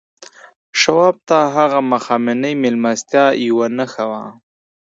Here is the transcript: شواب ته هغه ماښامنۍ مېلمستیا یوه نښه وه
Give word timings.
شواب 0.81 1.15
ته 1.27 1.37
هغه 1.55 1.79
ماښامنۍ 1.91 2.53
مېلمستیا 2.63 3.25
یوه 3.47 3.67
نښه 3.77 4.05
وه 4.11 4.23